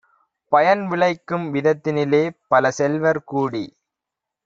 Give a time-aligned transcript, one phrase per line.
[0.51, 3.65] பயன்விளைக்கும் விதத்தினிலே பலசெல்வர் கூடி